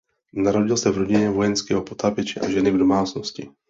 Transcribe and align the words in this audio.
Narodil 0.33 0.77
se 0.77 0.91
v 0.91 0.97
rodině 0.97 1.29
vojenského 1.29 1.81
potápěče 1.83 2.39
a 2.39 2.49
ženy 2.49 2.71
v 2.71 2.77
domácnosti. 2.77 3.49